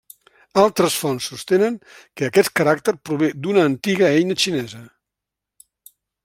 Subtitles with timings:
[0.59, 1.77] Altres fonts sostenen
[2.19, 4.83] que aquest caràcter prové d'una antiga eina xinesa.